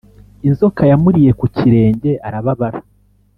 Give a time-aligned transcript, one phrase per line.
[0.47, 2.79] inzoka yamuriye kukirenge arababara